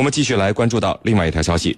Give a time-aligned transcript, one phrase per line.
[0.00, 1.76] 我们继续来关注到另外一条消息。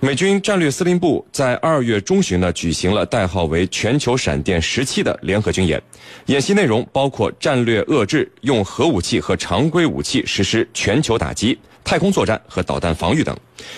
[0.00, 5.82] 美军战略司令部在二月中旬呢举行了代号为“全球闪电十七”的联合军演，
[6.26, 13.36] 演习内容包括战略遏制、用核武器和常规武器实施全球打击、太空作战和导弹防御等。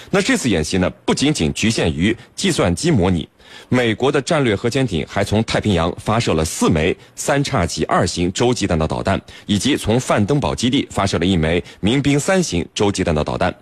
[0.08, 3.28] 那这次演习呢，不仅仅局限于计算机模拟。
[3.70, 13.54] 美国的战略核潜艇还从太平洋发射了四枚三叉戟二型洲际弹道导弹，以及从范登堡基地发射了一枚民兵三型洲际弹道导弹。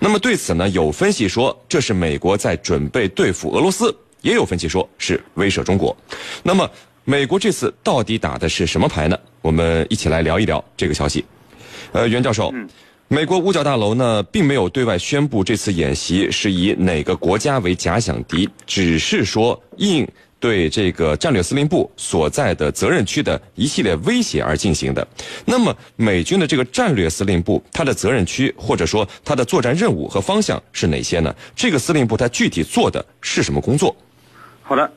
[0.00, 5.96] 那么对此呢，有分析说这是美国在准备对付俄罗斯，也有分析说是威慑中国。
[6.42, 6.68] 那么
[7.04, 9.16] 美国这次到底打的是什么牌呢？
[9.40, 11.24] 我们一起来聊一聊这个消息。
[11.92, 12.52] 呃，袁教授。
[13.12, 20.08] 美国五角大楼呢，并没有对外宣布这次演习是以哪个国家为假想敌，只是说应
[20.40, 25.06] 对这个战略司令部所在的责任区的一系列威胁而进行的。
[25.44, 31.34] 那么，美军的这个战略司令部，它的责任区或者说它的作战任务和方向是哪些呢？
[31.54, 33.94] 这个司令部它具体做的是什么工作？
[34.62, 34.90] 好的，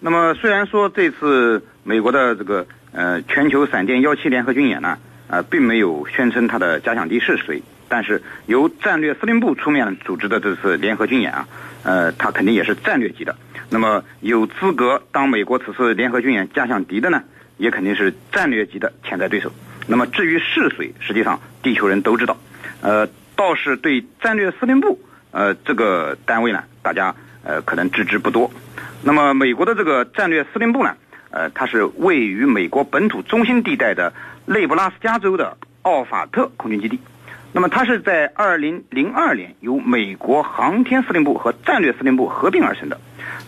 [0.00, 4.96] 那么虽然说这次美国的这个呃全球闪电幺七联合军演呢。
[5.28, 11.48] 呃，并没有宣称他的假想敌是谁，但是由战略司令部出面组织的这次联合军演啊，
[11.82, 13.36] 呃，他肯定也是战略级的。
[13.68, 17.22] 那么有资格当美国此次联合军演假想敌的呢，
[17.58, 19.52] 也肯定是战略级的潜在对手。
[19.86, 22.36] 那么至于是谁，实际上地球人都知道。
[22.80, 23.06] 呃，
[23.36, 24.98] 倒是对战略司令部
[25.30, 28.50] 呃这个单位呢，大家呃可能知之不多。
[29.02, 30.96] 那么美国的这个战略司令部呢，
[31.30, 34.14] 呃，它是位于美国本土中心地带的。
[34.48, 36.98] 内布拉斯加州的奥法特空军基地，
[37.52, 42.98] 那么它是在二零零二年由美国航天司令部和战略司令部合并而成的，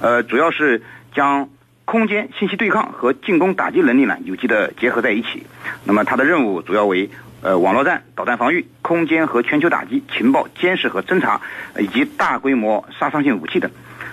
[0.02, 0.82] 呃，主要是
[1.14, 1.48] 将
[1.86, 5.46] 空间信息对抗和进攻打击能力呢有机的结合在一起。
[5.84, 7.08] 那么它的任务主要为
[7.40, 11.40] 呃网络战、导弹防御、空间和全球打击、情报监视和侦查，
[11.78, 13.70] 以及大规模杀伤性武器等。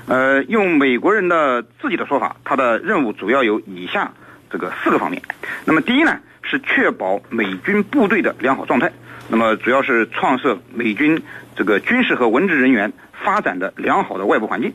[0.08, 4.14] 呃，用美国人的自己的说法，它的任务主要有以下
[4.50, 5.22] 这个四个方面。
[5.66, 6.18] 那么第一呢？
[6.48, 8.92] 是确保美军部队的良好状态，
[9.30, 11.22] 那么主要是创设美军
[11.56, 14.74] 这个军事和文职人员发展的良好的外部环境。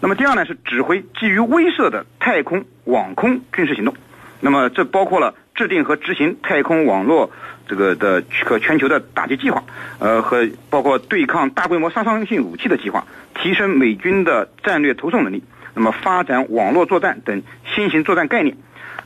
[0.00, 3.94] 那么第二呢是指挥基于威慑的太空网空军事行动，
[4.40, 7.32] 那么这包括了制定和执行太空网络
[7.66, 9.64] 这个的和全球的打击计划，
[9.98, 13.04] 呃和包括对抗大规模杀伤性武器的计划，
[13.34, 15.42] 提升美军的战略投送能力，
[15.74, 17.42] 那么发展网络作战等
[17.74, 18.56] 新型作战概念。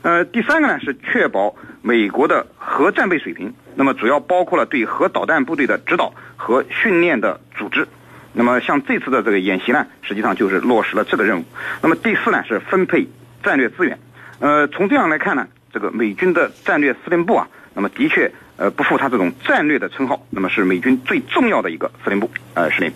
[0.03, 7.87] 呃，第三个呢是确保美国的核战备水平，那么主要包括了对核导弹部队的指导和训练的组织。
[8.33, 11.45] 那么像这次的这个演习呢，实际上就是落实了这个任务。
[11.81, 13.07] 那么第四呢是分配
[13.41, 13.97] 战略资源。
[14.39, 18.29] 呃，从这样来看呢，这个美军的战略司令部啊，那么的确。
[18.57, 22.91] 呃，不负他这种战略的称号，那么是美军最重要的一个司令部，呃，司令。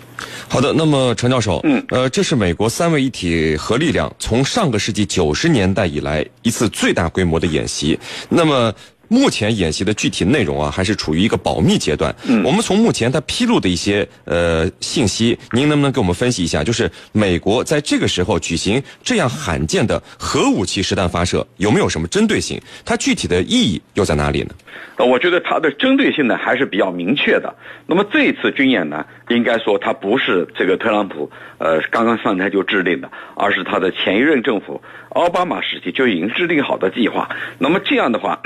[0.48, 7.98] 好的，那么陈教授，嗯，呃，这是美国三位一体核力量从上个世纪九十年代以来一次最大规模的演习，
[8.28, 8.74] 那么。
[9.08, 12.14] 目前演习的具体内容啊，还是处于一个保密阶段。
[12.28, 16.62] 嗯，我们从目前他披露的一些呃信息，您能不能给我们分析一下？
[16.62, 22.60] 就是美国在这个时候举行这样罕见的核武器实弹发射，有没有什么针对性？
[22.84, 24.54] 它具体的意义又在哪里呢？
[24.96, 27.54] 呃，我觉得它的针对性呢还是比较明确的。
[27.86, 37.30] 那么这一次军演呢，应该说它不是这个特朗普呃刚刚上台就制定的，而是他的前一任政府奥巴马时期就已经制定好的计划。
[37.58, 38.40] 那么这样的话。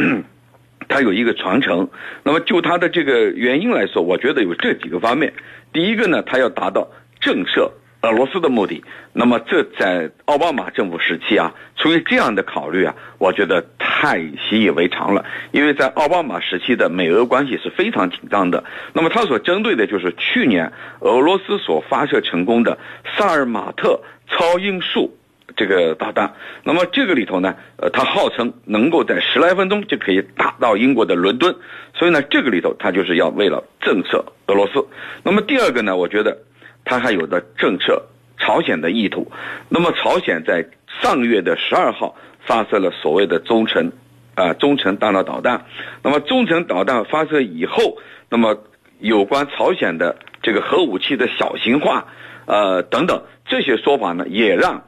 [0.92, 1.88] 它有一个传承，
[2.22, 5.32] 那么就它的这个原因来说，我觉得有这几个方面。
[5.72, 6.86] 第一个呢，它要达到
[7.18, 7.70] 震慑
[8.02, 8.84] 俄罗斯的目的。
[9.14, 15.24] 那么这在奥巴马政府时期啊，出于这样的考虑啊，我觉得太习以为常了。
[15.50, 18.62] 因为在奥巴马时期的美俄关系是非常紧张的。
[18.92, 20.70] 那么它所针对的就是去年
[21.00, 22.76] 俄罗斯所发射成功的
[23.16, 23.98] 萨尔马特
[24.28, 25.16] 超音速。
[25.56, 31.54] 这个导弹，那么这个里头呢，呃，它号称能够在十来分钟就可以打到英国的伦敦，
[31.94, 34.86] 所以呢，这个里头它就是要为了震慑俄罗斯。
[35.22, 36.38] 那么第二个呢，我觉得
[36.84, 38.02] 它还有的震慑
[38.38, 39.30] 朝鲜的意图。
[39.68, 40.66] 那么朝鲜在
[41.00, 42.16] 上个月的十二号
[42.46, 43.92] 发射了所谓的中程，
[44.34, 45.66] 啊，中程弹道导弹。
[46.02, 48.62] 那么中程导弹发射以后，那么
[48.98, 52.06] 有关朝鲜的这个核武器的小型化，
[52.46, 54.84] 呃，等等这些说法呢，也让。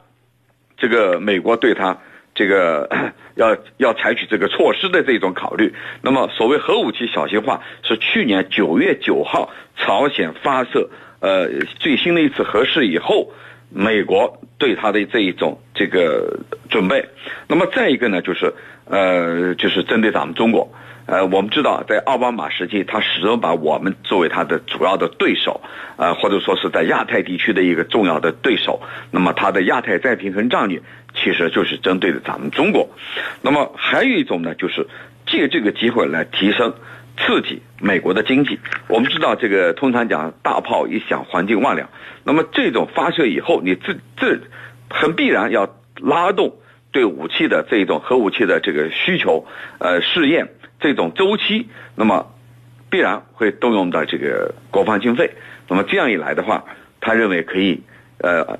[0.77, 1.97] 这个美国对他
[2.33, 2.89] 这个
[3.35, 10.89] 要要采取这个措施的这种考虑，那么所谓核武器小型化是去年九月九号朝鲜发射
[11.19, 11.47] 呃
[11.79, 13.31] 最新的一次核试以后，
[13.69, 16.39] 美国对他的这一种这个
[16.69, 17.09] 准备。
[17.47, 18.53] 那么再一个呢，就是
[18.85, 20.71] 呃就是针对咱们中国，
[21.05, 25.61] 呃，我们知道在奥巴马时期，他始终把我们作为他的主要的对手，
[25.97, 28.81] 呃，或者说是在亚太地区的一个重要的对手。
[29.11, 30.81] 那么他的亚太再平衡战略
[31.13, 32.89] 其实就是针对的咱们中国。
[33.41, 34.87] 那么还有一种呢，就是
[35.25, 36.73] 借这个机会来提升、
[37.17, 38.59] 刺激美国的经济。
[38.87, 41.89] 我们知道这个通常讲大炮一响，黄金万两。
[42.23, 44.39] 那么这种发射以后，你这这
[44.89, 46.55] 很必然要拉动
[46.95, 49.45] 对武器的这种核武器的这个需求，
[49.79, 50.47] 呃，试验。
[50.79, 52.33] 这种周期，那么
[52.89, 55.31] 必然会动用到这个国防经费。
[55.67, 56.63] 那么这样一来的话，
[57.01, 57.81] 他认为可以
[58.19, 58.59] 呃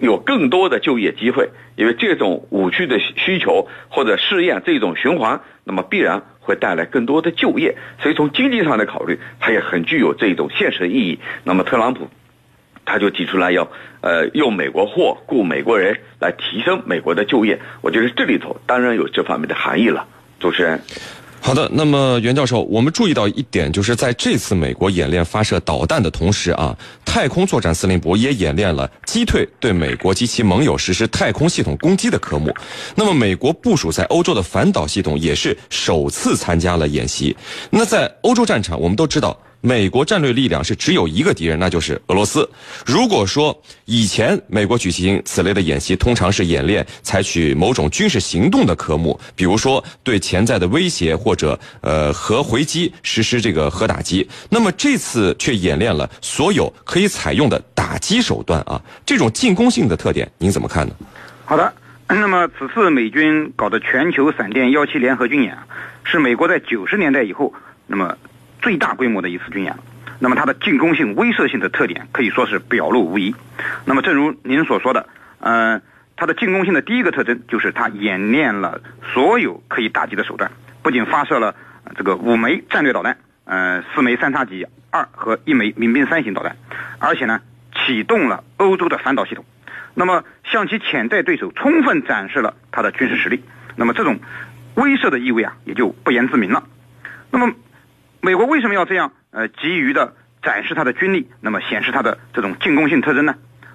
[0.00, 7.76] 有更多的就业机会，因为这种武器的需求或者试验这种循环，那么必然会带来更多的就业。
[8.00, 11.18] 所以从经济上的考虑，它也很具有这种现实意义。
[11.44, 12.08] 那么特朗普
[12.90, 13.68] 他就提出来要
[14.00, 17.60] 呃用美国货雇美国人来提升美国的就业。
[17.80, 20.06] 我觉得这里头当然有这方面的含义了。
[20.40, 20.80] 主持人。
[21.42, 32.54] 好的，那么袁教授，我们注意到一点，就是在这次美国演练发射导弹的同时啊，太空作战司令部也演练了击退对美国及其盟友实施太空系统攻击的科目。
[32.94, 37.34] 那么，美国部署在欧洲的反导系统也是首次参加了演习。
[37.70, 39.34] 那在欧洲战场，我们都知道。
[39.62, 42.48] 美国战略力量是只有一个敌人，那就是俄罗斯。
[42.86, 54.26] 如果说以前美国举行此类的演习，通常是演练采取某种军事行动的科目，比如说对潜在的威胁或者呃核回击实施这个核打击。
[54.48, 60.94] 那么这次却演练了所有可以采用的打击手段啊，这种进攻性的特点，您怎么看呢？
[61.44, 61.72] 好的，
[62.08, 65.58] 那么此次美军搞的全球闪电幺七联合军演，
[66.02, 67.52] 是美国在九十年代以后
[67.86, 68.16] 那么。
[68.60, 69.74] 最大规模的一次军演，
[70.18, 73.34] 那么它的进攻性、威慑性的特点可以说是表露无遗。
[73.86, 75.08] 那么，正如您所说的，
[75.38, 75.80] 呃，
[76.16, 78.82] 它的进攻性的第一个特征就是它演练了
[79.14, 80.50] 所有可以打击的手段，
[80.82, 81.54] 不仅发射了
[81.96, 86.56] 这个五枚战略导弹，呃，四枚三叉戟二和一枚民兵三型导弹，
[86.98, 87.40] 而且呢，
[87.74, 89.44] 启动了欧洲的反导系统，
[89.94, 93.42] 那么向其潜在对手充分展示了它的军事实力。
[93.76, 94.18] 那么这种
[94.74, 96.62] 威慑的意味啊，也就不言自明了。
[97.30, 97.54] 那么。
[98.20, 103.34] 美国为什么要这样呃急于的展示它的军力，那么显示它的这种进攻性特征呢？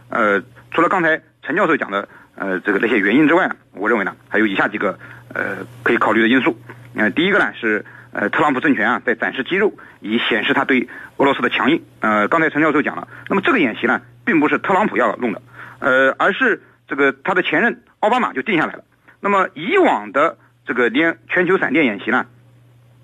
[0.10, 4.98] 呃，除了刚才陈教授讲的呃这个那些原因之外呢，我认为呢还有以下几个
[5.34, 6.60] 呃可以考虑的因素。
[6.96, 10.88] 呃，第一个呢是呃特朗普政权啊在展示肌肉，以显示他对
[11.18, 11.84] 俄罗斯的强硬。
[12.00, 15.42] 呃，刚才陈教授讲了，那么这个演习呢并不是特朗普要弄的，
[15.80, 18.84] 呃，而是这个他的前任奥巴马就定下来了。
[19.20, 22.26] 那么以往的这个连全球闪电演习呢，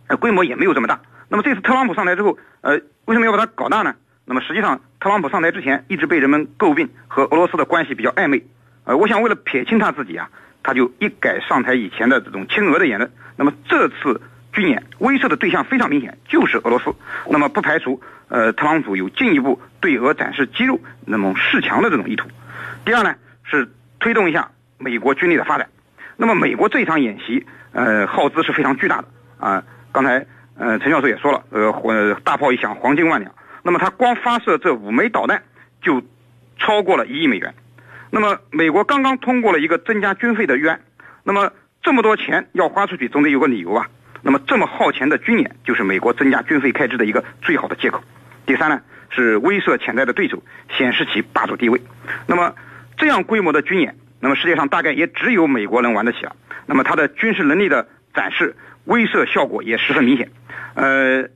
[0.07, 0.99] 呃规模也没有这么大。
[1.31, 3.95] 那么这次特朗普上台之后，呃，为什么要把它搞大呢？
[4.25, 8.43] 那么实际上，特朗普上台之前一直被人们诟病和俄罗斯的关系比较暧昧，
[8.83, 10.29] 呃，我想为了撇清他自己啊，
[10.61, 13.09] 他就一改上台以前的这种亲俄的言论。
[13.37, 14.19] 那么这次
[14.51, 16.93] 军演威慑的对象非常明显，就是俄罗斯。
[17.29, 22.27] 那么不排除呃，特朗普有进一步对俄展示肌肉、那么示强的这种意图。
[22.83, 25.69] 第二呢，是推动一下美国军力的发展。
[26.17, 29.07] 那么美国这一场演习，呃，耗资是非常巨大的
[29.39, 29.63] 啊，
[29.93, 30.27] 刚才。
[30.57, 31.93] 呃，陈教授也说了，呃，火
[32.23, 33.33] 大炮一响，黄金万两。
[33.63, 35.41] 那么他光发射这五枚导弹，
[35.81, 36.01] 就
[36.57, 37.53] 超过了一亿美元。
[38.09, 40.81] 那么美国刚刚通过了一个增加军费的预案。
[41.23, 41.51] 那么
[41.81, 43.87] 这么多钱要花出去，总得有个理由吧。
[44.21, 48.03] 那么这么耗钱的军演，就是美国增加军费开支的一个最好的借口。
[48.45, 51.81] 第三呢，是威慑潜在的对手，显示其霸主地位。
[52.27, 52.53] 那么
[52.97, 56.35] 这样规模的军演，那么世界上大概也只有美国能玩得起了。
[56.65, 60.29] 那么它的军事能力的展示，威慑效果也十分明显。
[60.73, 61.29] 呃，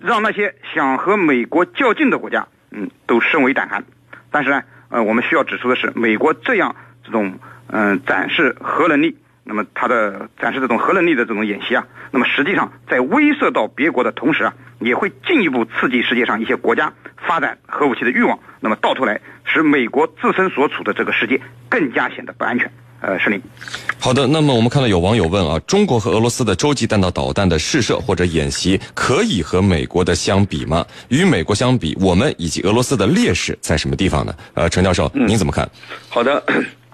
[0.00, 3.84] 让那些想和美国较劲的国家，嗯，都深为胆寒。
[4.30, 18.38] 但是呢，呃，我们需要指出的是，美国这样这种嗯展示核能力，那么它的展示这种核能力的这种演习啊，那么实际上在威慑到别国的同时啊，也会进一步刺激世界上一些国家发展核武器的欲望。
[18.60, 22.72] 那么到头来，使美国自身所处的这个世界更加显得不安全。
[23.02, 23.42] 呃，是您。
[23.98, 30.86] 好的，那么我们看到有网友问啊，中国和俄罗斯的洲际弹道导弹的试射或者演习，可以和美国的相比吗？
[31.08, 34.32] 与美国相比，我们以及俄罗斯的劣势在什么地方呢？
[34.54, 35.68] 呃，陈教授，您怎么看？
[36.08, 36.42] 好的，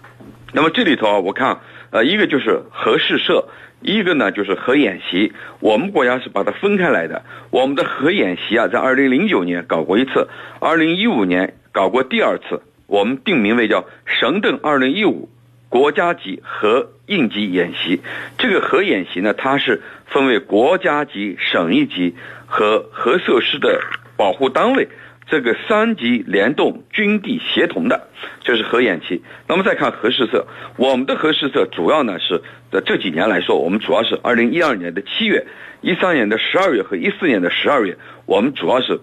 [0.52, 1.60] 那么这里头啊，我看
[1.90, 3.46] 呃，一个就是核试射，
[3.82, 5.32] 一个呢就是核演习。
[5.60, 7.22] 我们国家是把它分开来的。
[7.50, 10.26] 我们的核演习啊，在二零零九年搞过一次，
[10.58, 15.28] 二零一五年搞过第二次，我们定名为叫神盾二零一五。
[15.68, 18.00] 国家级和应急演习，
[18.38, 22.14] 这个核演习呢，它是分为国家级、省一级
[22.46, 23.80] 和核设施的
[24.16, 24.88] 保护单位。
[25.30, 28.08] 这个三级联动军地协同的，
[28.40, 29.22] 这是核演习。
[29.46, 30.46] 那么再看核试射，
[30.78, 32.40] 我们的核试射主要呢是
[32.72, 35.46] 在这几年来说，我们主要是二零一二年的七月、
[35.82, 38.98] 一三年的十二月和一四年的十二月，我们主要是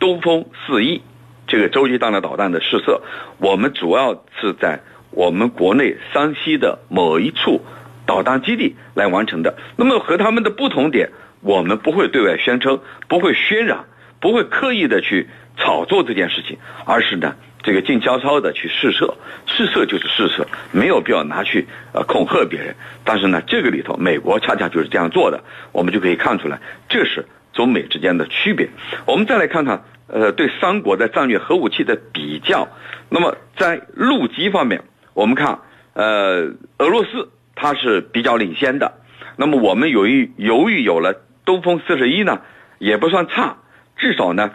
[0.00, 1.00] 东风四一
[1.46, 3.00] 这个洲际弹道导弹的试射，
[3.38, 4.80] 我们主要是在
[5.18, 7.60] 我们国内山西的某一处
[8.06, 9.58] 导弹基地来完成的。
[9.74, 11.10] 那么和他们的不同点，
[11.40, 13.86] 我们不会对外宣称，不会渲染，
[14.20, 15.26] 不会刻意的去。
[15.60, 17.34] 炒作这件事情，而是呢，
[17.64, 22.76] 这个静悄悄的去试射，试射就是试射，没有必要拿去呃恐吓别人。
[23.02, 28.68] 但是呢，这个里头，美国恰恰就是这样做的，我们就可以看出来，这是中美之间的区别。
[29.04, 32.68] 我们再来看看，呃，对三国的战略核武器的比较。
[33.08, 34.84] 那么在陆基方面，
[35.18, 35.58] 我们看，
[35.94, 38.92] 呃，俄罗斯它是比较领先的。
[39.34, 42.40] 那么我们由于由于有了东风四十一呢，
[42.78, 43.56] 也不算差，
[43.96, 44.52] 至少呢。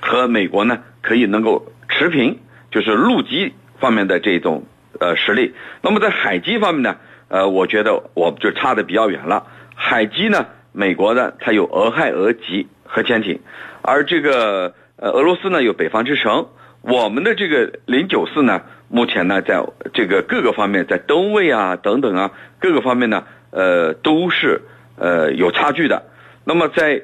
[0.00, 2.38] 和美国呢可以能够持平，
[2.70, 4.62] 就是陆基方面的这种
[5.00, 5.56] 呃实力。
[5.82, 9.48] 那么在海基方面呢，呃，我觉得我就差的比较远了。
[9.74, 13.40] 海基呢，美国呢它有俄亥俄级核潜艇，
[13.82, 16.46] 而这个呃俄罗斯呢有北方之神。
[16.82, 24.62] 我们的这个零九四呢，目前呢在这个各个方面，在吨位啊等等啊各个方面呢，呃都是
[24.96, 26.04] 呃有差距的。
[26.44, 27.02] 那么在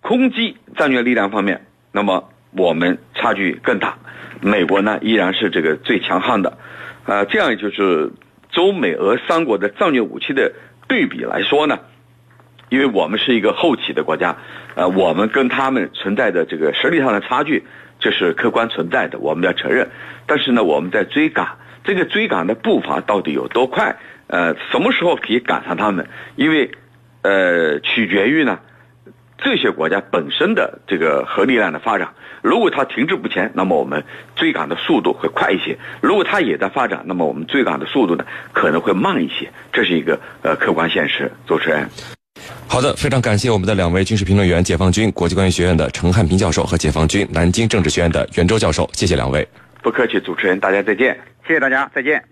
[0.00, 1.66] 空机战略力量方面。
[1.92, 3.98] 那么我们差距更大，
[4.40, 6.56] 美国呢依然是这个最强悍的，
[7.04, 8.12] 呃，这样就是
[8.52, 10.52] 中美俄三国的战略武器的
[10.86, 11.80] 对比来说呢，
[12.68, 14.36] 因为我们是一个后起的国家，
[14.76, 17.64] 呃，我们跟他们存在的这个实力上的差距，
[18.00, 19.90] 这是客观存在的，我们要承认。
[20.26, 23.96] 但是呢，我们在追赶，这个追赶的步伐到底有多快？
[24.26, 26.08] 呃，什么时候可以赶上他们？
[26.36, 26.70] 因为，
[27.22, 28.58] 呃，取决于呢。
[29.42, 34.04] 这些国家本身的这个核力量的发展，如果它停滞不前，那么我们
[34.36, 39.50] 追赶的速度会快一些；如果它也在发展，那么我们追赶的速度呢可能会慢一些。
[39.72, 41.32] 这是一个呃客观现实。
[41.46, 41.88] 主持人，
[42.72, 48.88] 好的，非常感谢我们的两位军事评论员：解放军国际关系学院的陈汉平教授和解放军南京政治学院的袁周教授。
[48.92, 49.46] 谢谢两位。
[49.82, 51.18] 不客气，主持人，大家再见。
[51.44, 52.22] 谢谢大家，再见。